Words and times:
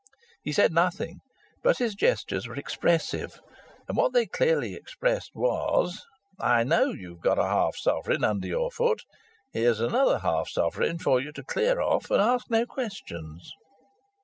He 0.41 0.51
said 0.51 0.71
nothing, 0.73 1.19
but 1.61 1.77
his 1.77 1.93
gestures 1.93 2.47
were 2.47 2.55
expressive, 2.55 3.39
and 3.87 3.95
what 3.95 4.13
they 4.13 4.25
clearly 4.25 4.73
expressed 4.73 5.29
was: 5.35 6.07
"I 6.39 6.63
know 6.63 6.85
you've 6.89 7.21
got 7.21 7.37
a 7.37 7.43
half 7.43 7.75
sovereign 7.77 8.23
under 8.23 8.47
your 8.47 8.71
foot; 8.71 9.03
here's 9.53 9.79
another 9.79 10.17
half 10.17 10.49
sovereign 10.49 10.97
for 10.97 11.19
you 11.19 11.31
to 11.33 11.43
clear 11.43 11.79
off 11.81 12.09
and 12.09 12.19
ask 12.19 12.49
no 12.49 12.65
questions." 12.65 13.51